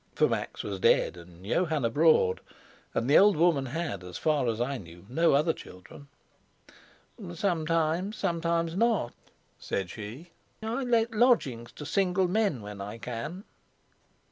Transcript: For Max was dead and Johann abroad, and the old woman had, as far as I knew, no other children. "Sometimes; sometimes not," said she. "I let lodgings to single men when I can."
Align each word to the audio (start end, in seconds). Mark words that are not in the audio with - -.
For 0.15 0.27
Max 0.27 0.63
was 0.63 0.79
dead 0.79 1.15
and 1.15 1.45
Johann 1.45 1.85
abroad, 1.85 2.41
and 2.95 3.07
the 3.07 3.19
old 3.19 3.37
woman 3.37 3.67
had, 3.67 4.03
as 4.03 4.17
far 4.17 4.47
as 4.47 4.59
I 4.59 4.79
knew, 4.79 5.05
no 5.07 5.33
other 5.33 5.53
children. 5.53 6.07
"Sometimes; 7.35 8.17
sometimes 8.17 8.75
not," 8.75 9.13
said 9.59 9.91
she. 9.91 10.31
"I 10.63 10.81
let 10.83 11.11
lodgings 11.13 11.71
to 11.73 11.85
single 11.85 12.27
men 12.27 12.63
when 12.63 12.81
I 12.81 12.97
can." 12.97 13.43